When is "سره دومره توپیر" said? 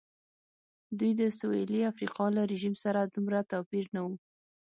2.83-3.85